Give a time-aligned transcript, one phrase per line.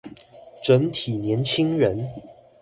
[0.63, 2.09] 整體年輕人